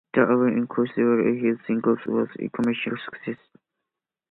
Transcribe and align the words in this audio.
The 0.15 0.21
album 0.21 0.57
includes 0.57 0.93
several 0.95 1.35
hit 1.35 1.59
singles 1.67 1.99
and 2.05 2.15
was 2.15 2.27
a 2.39 2.49
commercial 2.49 2.97
success. 3.05 3.37